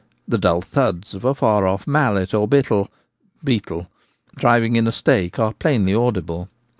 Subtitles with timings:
[0.27, 2.87] The dull thuds of a far off mallet or' bitel'
[3.45, 3.85] (beetle)
[4.35, 6.49] driving in a stake are plainly audible.